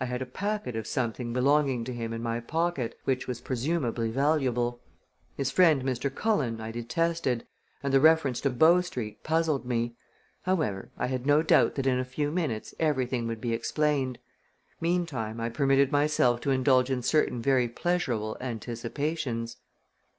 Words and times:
I 0.00 0.06
had 0.06 0.22
a 0.22 0.26
packet 0.26 0.74
of 0.74 0.86
something 0.86 1.34
belonging 1.34 1.84
to 1.84 1.92
him 1.92 2.14
in 2.14 2.22
my 2.22 2.40
pocket, 2.40 2.98
which 3.04 3.28
was 3.28 3.42
presumably 3.42 4.10
valuable. 4.10 4.80
His 5.36 5.50
friend, 5.50 5.82
Mr. 5.82 6.08
Cullen, 6.08 6.62
I 6.62 6.70
detested, 6.72 7.46
and 7.82 7.92
the 7.92 8.00
reference 8.00 8.40
to 8.40 8.48
Bow 8.48 8.80
Street 8.80 9.22
puzzled 9.22 9.66
me. 9.66 9.96
However, 10.44 10.92
I 10.96 11.08
had 11.08 11.26
no 11.26 11.42
doubt 11.42 11.74
that 11.74 11.86
in 11.86 11.98
a 11.98 12.06
few 12.06 12.30
minutes 12.30 12.74
everything 12.80 13.26
would 13.26 13.42
be 13.42 13.52
explained. 13.52 14.18
Meantime 14.80 15.38
I 15.42 15.50
permitted 15.50 15.92
myself 15.92 16.40
to 16.40 16.50
indulge 16.50 16.88
in 16.88 17.02
certain 17.02 17.42
very 17.42 17.68
pleasurable 17.68 18.38
anticipations. 18.40 19.58